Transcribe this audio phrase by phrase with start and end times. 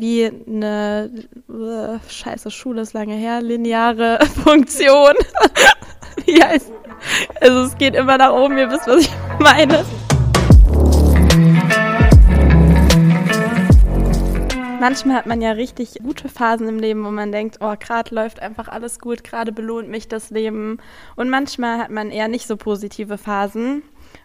[0.00, 1.10] wie eine,
[1.48, 5.14] äh, scheiße, Schule ist lange her, lineare Funktion.
[6.24, 6.72] wie heißt,
[7.40, 9.84] also es geht immer nach oben, ihr wisst, was ich meine.
[14.80, 18.40] Manchmal hat man ja richtig gute Phasen im Leben, wo man denkt, oh, gerade läuft
[18.40, 20.78] einfach alles gut, gerade belohnt mich das Leben.
[21.16, 23.82] Und manchmal hat man eher nicht so positive Phasen,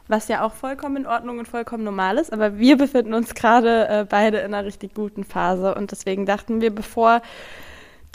[0.07, 2.31] was ja auch vollkommen in Ordnung und vollkommen normal ist.
[2.31, 5.75] Aber wir befinden uns gerade äh, beide in einer richtig guten Phase.
[5.75, 7.21] Und deswegen dachten wir, bevor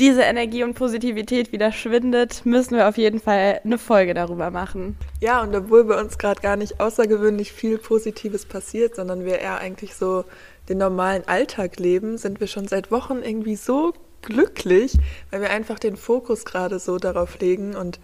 [0.01, 4.97] diese Energie und Positivität wieder schwindet, müssen wir auf jeden Fall eine Folge darüber machen.
[5.21, 9.59] Ja, und obwohl bei uns gerade gar nicht außergewöhnlich viel Positives passiert, sondern wir eher
[9.59, 10.25] eigentlich so
[10.71, 14.97] den normalen Alltag leben, sind wir schon seit Wochen irgendwie so glücklich,
[15.31, 18.01] weil wir einfach den Fokus gerade so darauf legen und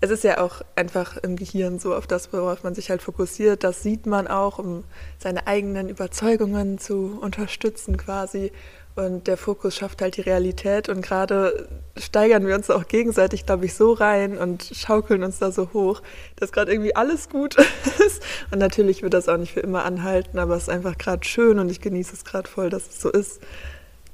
[0.00, 3.64] es ist ja auch einfach im Gehirn so auf das, worauf man sich halt fokussiert.
[3.64, 4.84] Das sieht man auch, um
[5.18, 8.52] seine eigenen Überzeugungen zu unterstützen quasi.
[8.94, 13.64] Und der Fokus schafft halt die Realität und gerade steigern wir uns auch gegenseitig, glaube
[13.64, 16.02] ich, so rein und schaukeln uns da so hoch,
[16.34, 17.56] dass gerade irgendwie alles gut
[18.06, 18.22] ist.
[18.50, 21.60] Und natürlich wird das auch nicht für immer anhalten, aber es ist einfach gerade schön
[21.60, 23.40] und ich genieße es gerade voll, dass es so ist.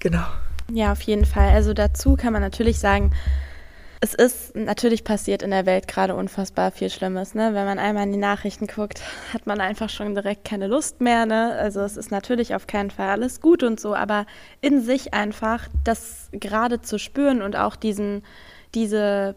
[0.01, 0.27] Genau.
[0.71, 1.49] Ja, auf jeden Fall.
[1.49, 3.11] Also dazu kann man natürlich sagen,
[4.05, 7.35] es ist natürlich passiert in der Welt gerade unfassbar viel Schlimmes.
[7.35, 7.55] Ne?
[7.55, 9.01] Wenn man einmal in die Nachrichten guckt,
[9.33, 11.25] hat man einfach schon direkt keine Lust mehr.
[11.25, 11.55] Ne?
[11.59, 14.27] Also es ist natürlich auf keinen Fall alles gut und so, aber
[14.61, 18.25] in sich einfach das gerade zu spüren und auch diesen,
[18.75, 19.37] diese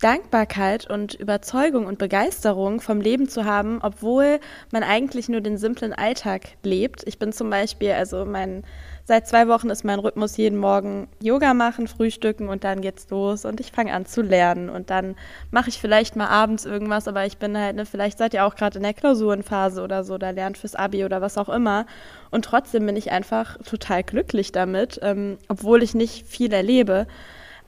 [0.00, 5.92] Dankbarkeit und Überzeugung und Begeisterung vom Leben zu haben, obwohl man eigentlich nur den simplen
[5.92, 7.02] Alltag lebt.
[7.06, 8.64] Ich bin zum Beispiel, also mein
[9.06, 13.44] Seit zwei Wochen ist mein Rhythmus jeden Morgen Yoga machen, frühstücken und dann geht's los
[13.44, 15.14] und ich fange an zu lernen und dann
[15.50, 18.54] mache ich vielleicht mal abends irgendwas, aber ich bin halt, ne, vielleicht seid ihr auch
[18.54, 21.84] gerade in der Klausurenphase oder so, da lernt fürs Abi oder was auch immer
[22.30, 27.06] und trotzdem bin ich einfach total glücklich damit, ähm, obwohl ich nicht viel erlebe.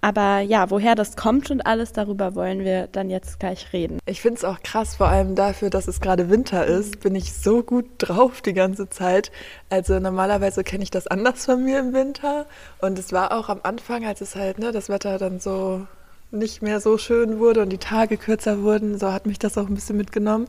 [0.06, 3.98] Aber ja, woher das kommt und alles, darüber wollen wir dann jetzt gleich reden.
[4.06, 7.32] Ich finde es auch krass, vor allem dafür, dass es gerade Winter ist, bin ich
[7.32, 9.32] so gut drauf die ganze Zeit.
[9.68, 12.46] Also normalerweise kenne ich das anders von mir im Winter.
[12.80, 15.88] Und es war auch am Anfang, als es halt, ne, das Wetter dann so
[16.30, 19.66] nicht mehr so schön wurde und die Tage kürzer wurden, so hat mich das auch
[19.66, 20.46] ein bisschen mitgenommen.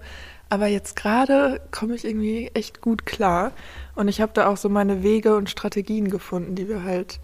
[0.50, 3.54] Aber jetzt gerade komme ich irgendwie echt gut klar.
[3.96, 7.20] Und ich habe da auch so meine Wege und Strategien gefunden, die wir halt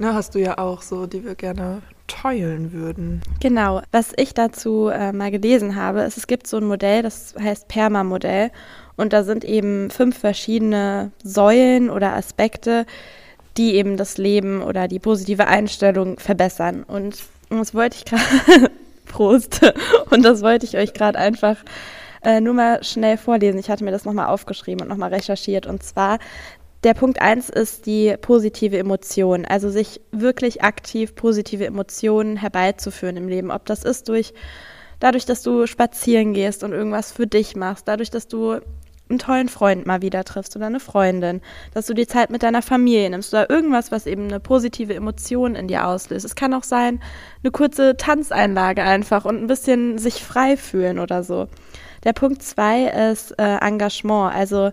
[0.00, 3.20] Ne, hast du ja auch so, die wir gerne teilen würden.
[3.40, 3.82] Genau.
[3.92, 7.68] Was ich dazu äh, mal gelesen habe, ist, es gibt so ein Modell, das heißt
[7.68, 8.50] Perma-Modell.
[8.96, 12.86] Und da sind eben fünf verschiedene Säulen oder Aspekte,
[13.58, 16.82] die eben das Leben oder die positive Einstellung verbessern.
[16.82, 17.18] Und
[17.50, 18.70] das wollte ich gerade,
[19.04, 19.60] Prost,
[20.08, 21.56] und das wollte ich euch gerade einfach
[22.22, 23.60] äh, nur mal schnell vorlesen.
[23.60, 25.66] Ich hatte mir das nochmal aufgeschrieben und nochmal recherchiert.
[25.66, 26.18] Und zwar
[26.82, 33.28] der Punkt eins ist die positive Emotion, also sich wirklich aktiv positive Emotionen herbeizuführen im
[33.28, 33.50] Leben.
[33.50, 34.32] Ob das ist durch,
[34.98, 38.60] dadurch, dass du spazieren gehst und irgendwas für dich machst, dadurch, dass du
[39.10, 41.42] einen tollen Freund mal wieder triffst oder eine Freundin,
[41.74, 45.56] dass du die Zeit mit deiner Familie nimmst oder irgendwas, was eben eine positive Emotion
[45.56, 46.24] in dir auslöst.
[46.24, 47.02] Es kann auch sein,
[47.42, 51.48] eine kurze Tanzeinlage einfach und ein bisschen sich frei fühlen oder so.
[52.04, 54.70] Der Punkt zwei ist äh, Engagement, also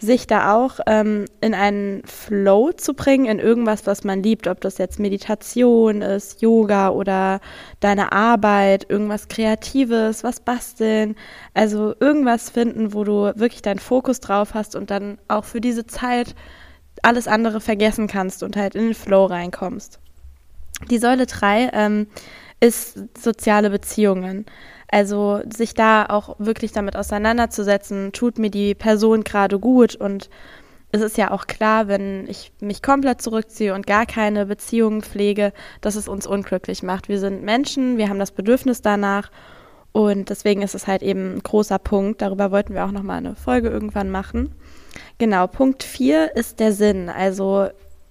[0.00, 4.60] sich da auch ähm, in einen Flow zu bringen, in irgendwas, was man liebt, ob
[4.60, 7.40] das jetzt Meditation ist, Yoga oder
[7.80, 11.16] deine Arbeit, irgendwas Kreatives, was basteln.
[11.52, 15.86] Also irgendwas finden, wo du wirklich deinen Fokus drauf hast und dann auch für diese
[15.86, 16.34] Zeit
[17.02, 20.00] alles andere vergessen kannst und halt in den Flow reinkommst.
[20.90, 22.06] Die Säule 3 ähm,
[22.60, 24.46] ist soziale Beziehungen.
[24.90, 30.28] Also sich da auch wirklich damit auseinanderzusetzen, tut mir die Person gerade gut und
[30.92, 35.52] es ist ja auch klar, wenn ich mich komplett zurückziehe und gar keine Beziehungen pflege,
[35.80, 37.08] dass es uns unglücklich macht.
[37.08, 39.30] Wir sind Menschen, wir haben das Bedürfnis danach
[39.92, 42.22] und deswegen ist es halt eben ein großer Punkt.
[42.22, 44.52] Darüber wollten wir auch nochmal eine Folge irgendwann machen.
[45.18, 47.08] Genau, Punkt 4 ist der Sinn.
[47.08, 47.68] Also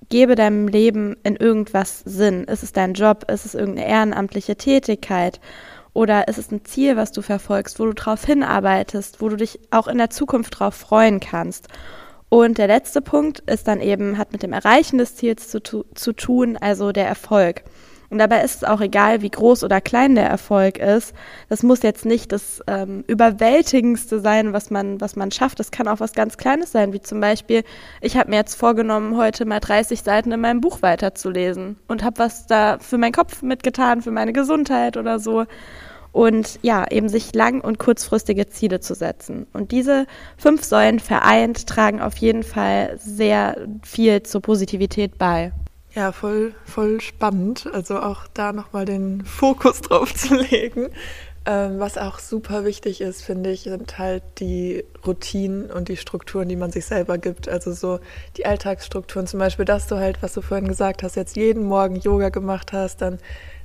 [0.09, 2.45] gebe deinem Leben in irgendwas Sinn.
[2.45, 3.29] Ist es dein Job?
[3.29, 5.41] Ist es irgendeine ehrenamtliche Tätigkeit?
[5.93, 9.59] Oder ist es ein Ziel, was du verfolgst, wo du drauf hinarbeitest, wo du dich
[9.71, 11.67] auch in der Zukunft drauf freuen kannst?
[12.29, 16.13] Und der letzte Punkt ist dann eben, hat mit dem Erreichen des Ziels zu, zu
[16.13, 17.63] tun, also der Erfolg.
[18.09, 21.13] Und dabei ist es auch egal, wie groß oder klein der Erfolg ist.
[21.47, 25.59] Das muss jetzt nicht das ähm, Überwältigendste sein, was man, was man schafft.
[25.59, 27.63] Das kann auch was ganz Kleines sein, wie zum Beispiel,
[28.01, 32.19] ich habe mir jetzt vorgenommen, heute mal 30 Seiten in meinem Buch weiterzulesen und habe
[32.19, 35.45] was da für meinen Kopf mitgetan, für meine Gesundheit oder so.
[36.11, 39.45] und ja, eben sich lang- und kurzfristige Ziele zu setzen.
[39.53, 40.07] Und diese
[40.37, 45.51] fünf Säulen vereint tragen auf jeden Fall sehr viel zur Positivität bei.
[45.95, 47.67] Ja, voll, voll spannend.
[47.73, 50.89] Also auch da nochmal den Fokus drauf zu legen.
[51.45, 56.47] Ähm, was auch super wichtig ist, finde ich, sind halt die Routinen und die Strukturen,
[56.49, 57.47] die man sich selber gibt.
[57.49, 57.99] Also so
[58.37, 61.95] die Alltagsstrukturen, zum Beispiel, dass du halt, was du vorhin gesagt hast, jetzt jeden Morgen
[61.95, 63.17] Yoga gemacht hast, dann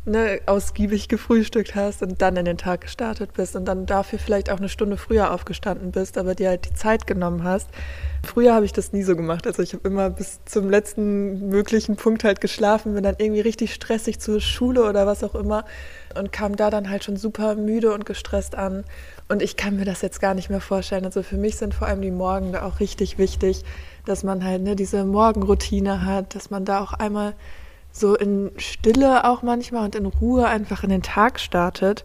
[0.06, 4.50] ne, ausgiebig gefrühstückt hast und dann in den Tag gestartet bist und dann dafür vielleicht
[4.50, 7.68] auch eine Stunde früher aufgestanden bist, aber dir halt die Zeit genommen hast.
[8.22, 9.46] Früher habe ich das nie so gemacht.
[9.46, 13.74] Also ich habe immer bis zum letzten möglichen Punkt halt geschlafen, bin dann irgendwie richtig
[13.74, 15.64] stressig zur Schule oder was auch immer
[16.14, 18.84] und kam da dann halt schon super müde und gestresst an.
[19.28, 21.04] Und ich kann mir das jetzt gar nicht mehr vorstellen.
[21.04, 23.64] Also für mich sind vor allem die Morgen da auch richtig wichtig,
[24.04, 27.34] dass man halt ne, diese Morgenroutine hat, dass man da auch einmal
[27.96, 32.05] so in Stille auch manchmal und in Ruhe einfach in den Tag startet.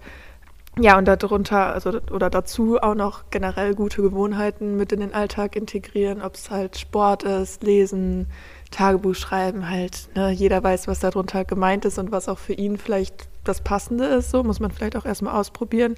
[0.80, 5.56] Ja, und darunter, also oder dazu auch noch generell gute Gewohnheiten mit in den Alltag
[5.56, 8.28] integrieren, ob es halt Sport ist, Lesen,
[8.72, 12.78] Tagebuch schreiben, halt, ne, jeder weiß, was darunter gemeint ist und was auch für ihn
[12.78, 14.30] vielleicht das Passende ist.
[14.30, 15.96] So muss man vielleicht auch erstmal ausprobieren.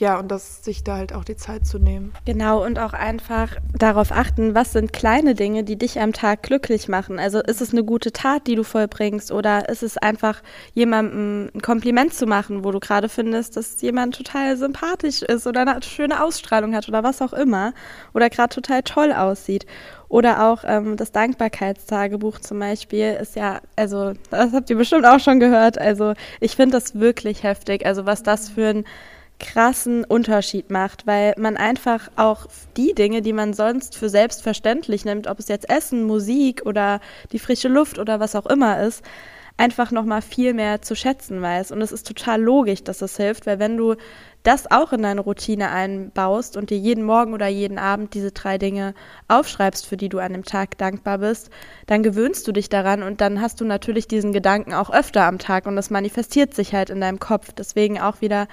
[0.00, 2.14] Ja, und das sich da halt auch die Zeit zu nehmen.
[2.24, 6.88] Genau, und auch einfach darauf achten, was sind kleine Dinge, die dich am Tag glücklich
[6.88, 7.18] machen.
[7.18, 10.40] Also ist es eine gute Tat, die du vollbringst, oder ist es einfach
[10.72, 15.60] jemandem ein Kompliment zu machen, wo du gerade findest, dass jemand total sympathisch ist oder
[15.60, 17.74] eine schöne Ausstrahlung hat oder was auch immer,
[18.14, 19.66] oder gerade total toll aussieht.
[20.08, 25.20] Oder auch ähm, das Dankbarkeitstagebuch zum Beispiel ist ja, also das habt ihr bestimmt auch
[25.20, 25.78] schon gehört.
[25.78, 27.84] Also ich finde das wirklich heftig.
[27.84, 28.84] Also was das für ein
[29.40, 32.46] krassen Unterschied macht, weil man einfach auch
[32.76, 37.00] die Dinge, die man sonst für selbstverständlich nimmt, ob es jetzt Essen, Musik oder
[37.32, 39.02] die frische Luft oder was auch immer ist,
[39.56, 43.18] einfach noch mal viel mehr zu schätzen weiß und es ist total logisch, dass das
[43.18, 43.96] hilft, weil wenn du
[44.42, 48.56] das auch in deine Routine einbaust und dir jeden Morgen oder jeden Abend diese drei
[48.56, 48.94] Dinge
[49.28, 51.50] aufschreibst, für die du an dem Tag dankbar bist,
[51.86, 55.38] dann gewöhnst du dich daran und dann hast du natürlich diesen Gedanken auch öfter am
[55.38, 57.52] Tag und das manifestiert sich halt in deinem Kopf.
[57.52, 58.48] Deswegen auch wieder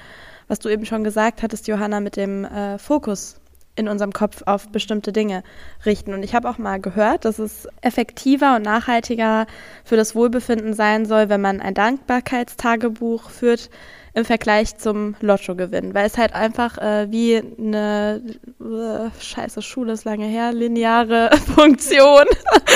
[0.47, 3.39] was du eben schon gesagt hattest, Johanna, mit dem äh, Fokus
[3.77, 5.43] in unserem Kopf auf bestimmte Dinge
[5.85, 6.13] richten.
[6.13, 9.45] Und ich habe auch mal gehört, dass es effektiver und nachhaltiger
[9.85, 13.69] für das Wohlbefinden sein soll, wenn man ein Dankbarkeitstagebuch führt
[14.15, 18.23] im Vergleich zum Lottogewinn, weil es halt einfach äh, wie eine
[18.59, 22.25] äh, scheiße Schule ist lange her, lineare Funktion.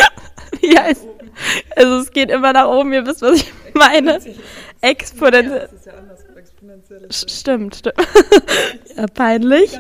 [0.62, 1.08] wie heißt,
[1.76, 4.20] also es geht immer nach oben, ihr wisst, was ich meine.
[4.82, 5.68] Exponentiell.
[7.10, 7.84] Stimmt, stimmt.
[8.96, 9.76] ja, peinlich.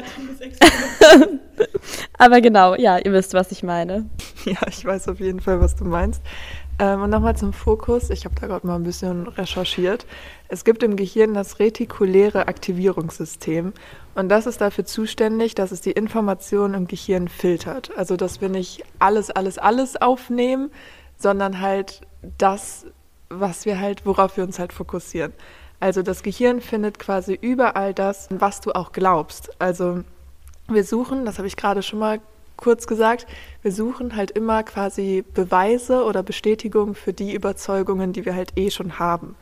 [2.17, 4.09] Aber genau, ja, ihr wisst, was ich meine.
[4.43, 6.23] Ja, ich weiß auf jeden Fall, was du meinst.
[6.79, 8.09] Ähm, und nochmal zum Fokus.
[8.09, 10.07] Ich habe da gerade mal ein bisschen recherchiert.
[10.47, 13.71] Es gibt im Gehirn das retikuläre Aktivierungssystem.
[14.15, 17.95] Und das ist dafür zuständig, dass es die Informationen im Gehirn filtert.
[17.95, 20.71] Also, dass wir nicht alles, alles, alles aufnehmen,
[21.17, 22.01] sondern halt
[22.39, 22.87] das,
[23.29, 25.33] was wir halt, worauf wir uns halt fokussieren.
[25.81, 29.49] Also das Gehirn findet quasi überall das, was du auch glaubst.
[29.59, 30.03] Also
[30.67, 32.21] wir suchen, das habe ich gerade schon mal
[32.55, 33.25] kurz gesagt,
[33.63, 38.69] wir suchen halt immer quasi Beweise oder Bestätigungen für die Überzeugungen, die wir halt eh
[38.69, 39.35] schon haben.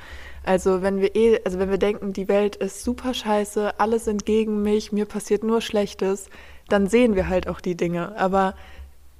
[0.45, 4.25] Also wenn wir eh, also wenn wir denken, die Welt ist super scheiße, alles sind
[4.25, 6.29] gegen mich, mir passiert nur Schlechtes,
[6.69, 8.17] dann sehen wir halt auch die Dinge.
[8.17, 8.55] Aber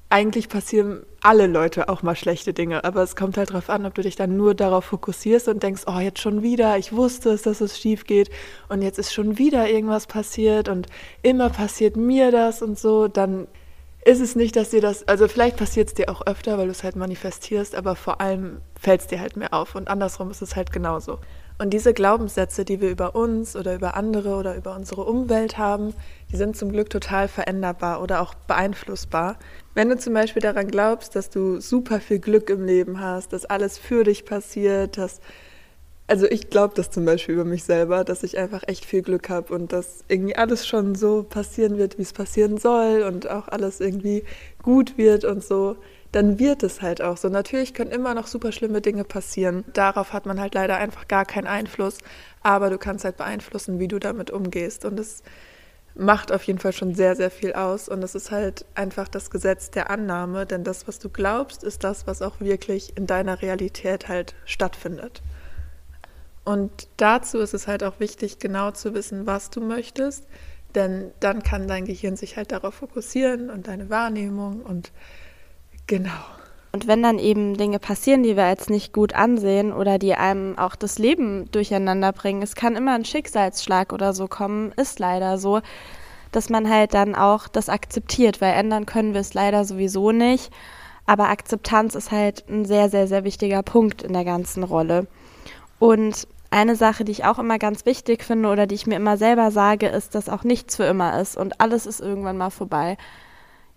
[0.09, 3.93] eigentlich passieren alle Leute auch mal schlechte Dinge, aber es kommt halt darauf an, ob
[3.93, 7.43] du dich dann nur darauf fokussierst und denkst, oh, jetzt schon wieder, ich wusste es,
[7.43, 8.29] dass es schief geht
[8.69, 10.87] und jetzt ist schon wieder irgendwas passiert und
[11.21, 13.47] immer passiert mir das und so, dann
[14.05, 16.71] ist es nicht, dass dir das, also vielleicht passiert es dir auch öfter, weil du
[16.71, 20.41] es halt manifestierst, aber vor allem fällt es dir halt mehr auf und andersrum ist
[20.41, 21.19] es halt genauso.
[21.61, 25.93] Und diese Glaubenssätze, die wir über uns oder über andere oder über unsere Umwelt haben,
[26.31, 29.37] die sind zum Glück total veränderbar oder auch beeinflussbar.
[29.79, 33.45] Wenn du zum Beispiel daran glaubst, dass du super viel Glück im Leben hast, dass
[33.45, 35.21] alles für dich passiert, dass
[36.05, 39.29] also ich glaube das zum Beispiel über mich selber, dass ich einfach echt viel Glück
[39.29, 43.47] habe und dass irgendwie alles schon so passieren wird, wie es passieren soll und auch
[43.47, 44.25] alles irgendwie
[44.61, 45.77] gut wird und so
[46.11, 47.29] dann wird es halt auch so.
[47.29, 49.63] Natürlich können immer noch super schlimme Dinge passieren.
[49.73, 51.99] Darauf hat man halt leider einfach gar keinen Einfluss.
[52.41, 54.85] Aber du kannst halt beeinflussen, wie du damit umgehst.
[54.85, 55.23] Und es
[55.99, 57.89] macht auf jeden Fall schon sehr, sehr viel aus.
[57.89, 60.45] Und es ist halt einfach das Gesetz der Annahme.
[60.45, 65.21] Denn das, was du glaubst, ist das, was auch wirklich in deiner Realität halt stattfindet.
[66.45, 70.25] Und dazu ist es halt auch wichtig, genau zu wissen, was du möchtest.
[70.75, 74.91] Denn dann kann dein Gehirn sich halt darauf fokussieren und deine Wahrnehmung und
[75.89, 76.38] Genau.
[76.71, 80.57] Und wenn dann eben Dinge passieren, die wir als nicht gut ansehen oder die einem
[80.57, 85.39] auch das Leben durcheinander bringen, es kann immer ein Schicksalsschlag oder so kommen, ist leider
[85.39, 85.61] so,
[86.31, 90.51] dass man halt dann auch das akzeptiert, weil ändern können wir es leider sowieso nicht.
[91.07, 95.07] Aber Akzeptanz ist halt ein sehr, sehr, sehr wichtiger Punkt in der ganzen Rolle.
[95.79, 99.17] Und eine Sache, die ich auch immer ganz wichtig finde oder die ich mir immer
[99.17, 102.97] selber sage, ist, dass auch nichts für immer ist und alles ist irgendwann mal vorbei.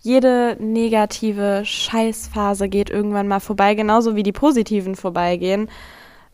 [0.04, 5.71] Jede negative Scheißphase geht irgendwann mal vorbei, genauso wie die positiven vorbeigehen.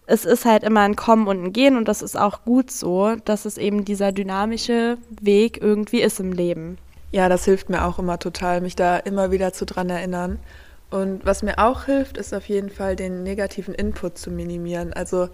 [0.06, 3.16] Es ist halt immer ein Kommen und ein Gehen und das ist auch gut so,
[3.26, 6.78] dass es eben dieser dynamische Weg irgendwie ist im Leben.
[7.12, 10.38] Ja, das hilft mir auch immer total, mich da immer wieder zu dran erinnern.
[10.90, 14.94] Und was mir auch hilft, ist auf jeden Fall den negativen Input zu minimieren.
[14.94, 15.28] Also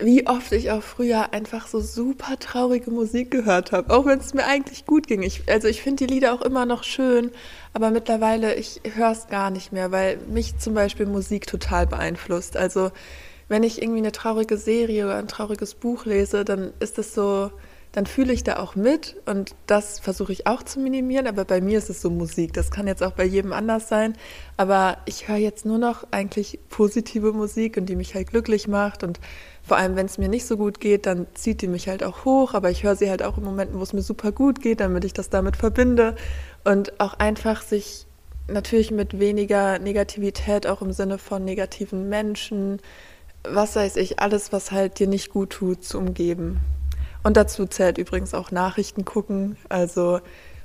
[0.00, 4.34] wie oft ich auch früher einfach so super traurige Musik gehört habe, auch wenn es
[4.34, 5.22] mir eigentlich gut ging.
[5.22, 7.30] Ich, also ich finde die Lieder auch immer noch schön,
[7.72, 12.56] aber mittlerweile, ich höre es gar nicht mehr, weil mich zum Beispiel Musik total beeinflusst.
[12.56, 12.90] Also
[13.48, 17.50] wenn ich irgendwie eine traurige Serie oder ein trauriges Buch lese, dann ist es so,
[17.92, 21.60] dann fühle ich da auch mit und das versuche ich auch zu minimieren, aber bei
[21.60, 22.52] mir ist es so Musik.
[22.52, 24.16] Das kann jetzt auch bei jedem anders sein,
[24.56, 29.02] aber ich höre jetzt nur noch eigentlich positive Musik und die mich halt glücklich macht.
[29.02, 29.18] Und
[29.62, 32.24] vor allem, wenn es mir nicht so gut geht, dann zieht die mich halt auch
[32.24, 34.78] hoch, aber ich höre sie halt auch in Momenten, wo es mir super gut geht,
[34.78, 36.14] damit ich das damit verbinde.
[36.64, 38.06] Und auch einfach sich
[38.46, 42.78] natürlich mit weniger Negativität, auch im Sinne von negativen Menschen,
[43.42, 46.60] was weiß ich, alles, was halt dir nicht gut tut, zu umgeben.
[47.22, 49.56] Und dazu zählt übrigens auch Nachrichten gucken.
[49.68, 50.20] Also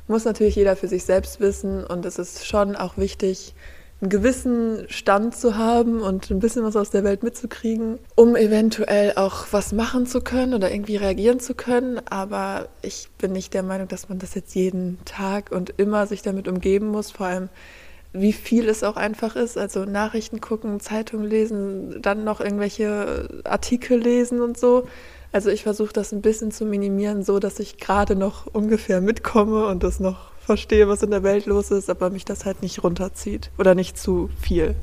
[0.07, 3.55] muss natürlich jeder für sich selbst wissen und es ist schon auch wichtig,
[4.01, 9.13] einen gewissen Stand zu haben und ein bisschen was aus der Welt mitzukriegen, um eventuell
[9.15, 12.01] auch was machen zu können oder irgendwie reagieren zu können.
[12.09, 16.21] Aber ich bin nicht der Meinung, dass man das jetzt jeden Tag und immer sich
[16.21, 17.49] damit umgeben muss, vor allem
[18.11, 19.57] wie viel es auch einfach ist.
[19.57, 24.87] Also Nachrichten gucken, Zeitungen lesen, dann noch irgendwelche Artikel lesen und so.
[25.35, 29.67] Also ich versuche das ein bisschen zu minimieren, so dass ich gerade noch ungefähr mitkomme
[29.67, 32.85] und das noch verstehe, was in der Welt los ist, aber mich das halt nicht
[32.85, 34.75] runterzieht oder nicht zu viel.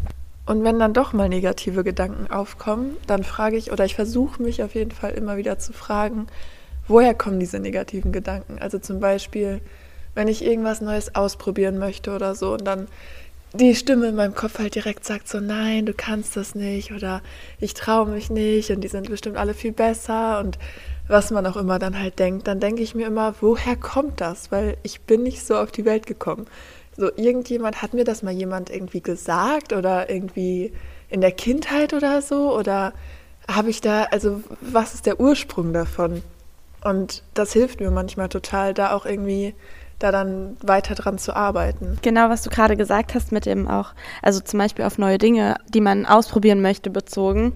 [0.44, 4.62] Und wenn dann doch mal negative Gedanken aufkommen, dann frage ich oder ich versuche mich
[4.62, 6.26] auf jeden Fall immer wieder zu fragen,
[6.87, 8.59] woher kommen diese negativen Gedanken?
[8.61, 9.62] Also zum Beispiel,
[10.14, 12.88] wenn ich irgendwas Neues ausprobieren möchte oder so und dann
[13.54, 17.23] die Stimme in meinem Kopf halt direkt sagt so, nein, du kannst das nicht oder
[17.61, 20.59] ich traue mich nicht und die sind bestimmt alle viel besser und
[21.09, 24.50] was man auch immer dann halt denkt, dann denke ich mir immer, woher kommt das?
[24.50, 26.47] Weil ich bin nicht so auf die Welt gekommen.
[26.97, 30.73] So, irgendjemand, hat mir das mal jemand irgendwie gesagt oder irgendwie
[31.09, 32.56] in der Kindheit oder so?
[32.56, 32.92] Oder
[33.49, 36.23] habe ich da, also was ist der Ursprung davon?
[36.85, 39.54] Und das hilft mir manchmal total, da auch irgendwie
[40.02, 41.99] da dann weiter dran zu arbeiten.
[42.02, 45.56] Genau, was du gerade gesagt hast mit dem auch, also zum Beispiel auf neue Dinge,
[45.73, 47.52] die man ausprobieren möchte, bezogen.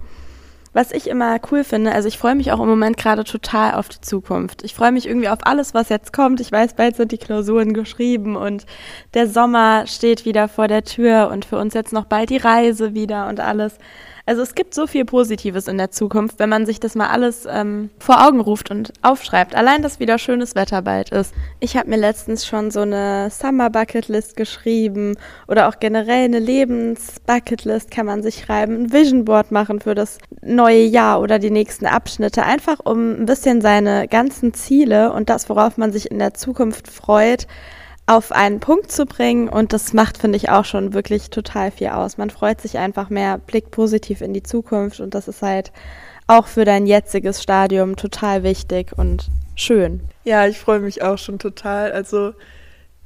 [0.73, 3.89] Was ich immer cool finde, also ich freue mich auch im Moment gerade total auf
[3.89, 4.63] die Zukunft.
[4.63, 6.39] Ich freue mich irgendwie auf alles, was jetzt kommt.
[6.39, 8.67] Ich weiß, bald sind die Klausuren geschrieben und
[9.15, 12.93] der Sommer steht wieder vor der Tür und für uns jetzt noch bald die Reise
[12.93, 13.79] wieder und alles.
[14.27, 17.47] Also es gibt so viel Positives in der Zukunft, wenn man sich das mal alles
[17.49, 19.55] ähm, vor Augen ruft und aufschreibt.
[19.55, 21.33] Allein, dass wieder schönes Wetter bald ist.
[21.61, 25.15] Ich habe mir letztens schon so eine Summer Bucket List geschrieben
[25.47, 29.95] oder auch generell eine Lebens Bucket kann man sich schreiben, ein Vision Board machen für
[29.95, 35.29] das neue Jahr oder die nächsten Abschnitte, einfach um ein bisschen seine ganzen Ziele und
[35.29, 37.47] das, worauf man sich in der Zukunft freut,
[38.07, 39.49] auf einen Punkt zu bringen.
[39.49, 42.17] Und das macht, finde ich, auch schon wirklich total viel aus.
[42.17, 44.99] Man freut sich einfach mehr, blickt positiv in die Zukunft.
[44.99, 45.71] Und das ist halt
[46.25, 50.01] auch für dein jetziges Stadium total wichtig und schön.
[50.23, 51.91] Ja, ich freue mich auch schon total.
[51.91, 52.33] Also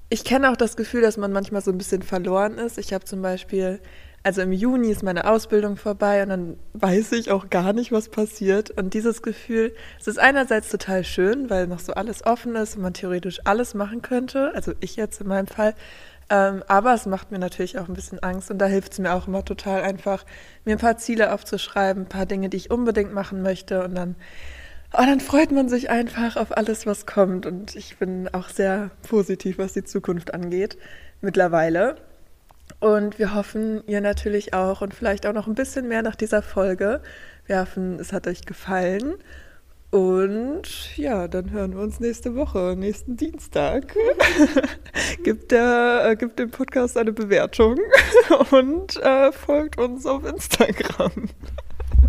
[0.09, 2.77] ich kenne auch das Gefühl, dass man manchmal so ein bisschen verloren ist.
[2.77, 3.79] Ich habe zum Beispiel
[4.23, 8.09] also im Juni ist meine Ausbildung vorbei und dann weiß ich auch gar nicht, was
[8.09, 8.69] passiert.
[8.69, 12.83] Und dieses Gefühl, es ist einerseits total schön, weil noch so alles offen ist und
[12.83, 14.51] man theoretisch alles machen könnte.
[14.53, 15.73] Also ich jetzt in meinem Fall.
[16.29, 19.13] Ähm, aber es macht mir natürlich auch ein bisschen Angst und da hilft es mir
[19.13, 20.23] auch immer total einfach,
[20.65, 24.15] mir ein paar Ziele aufzuschreiben, ein paar Dinge, die ich unbedingt machen möchte und dann,
[24.93, 27.45] oh, dann freut man sich einfach auf alles, was kommt.
[27.45, 30.77] Und ich bin auch sehr positiv, was die Zukunft angeht,
[31.21, 31.97] mittlerweile.
[32.81, 36.41] Und wir hoffen, ihr natürlich auch und vielleicht auch noch ein bisschen mehr nach dieser
[36.41, 37.01] Folge.
[37.45, 39.13] Wir hoffen, es hat euch gefallen.
[39.91, 43.95] Und ja, dann hören wir uns nächste Woche, nächsten Dienstag.
[45.23, 47.77] gibt, der, äh, gibt dem Podcast eine Bewertung
[48.51, 51.11] und äh, folgt uns auf Instagram.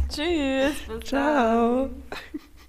[0.09, 1.05] Tschüss.
[1.05, 1.91] Ciao.
[2.09, 2.41] Dann.